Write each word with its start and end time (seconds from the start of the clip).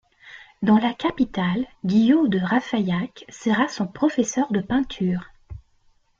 Dans 0.63 0.79
la 0.79 0.95
capitale, 0.95 1.67
Guillot 1.85 2.27
de 2.27 2.39
Raffaillac 2.39 3.23
sera 3.29 3.67
son 3.67 3.85
professeur 3.85 4.51
de 4.51 4.59
peinture. 4.59 5.25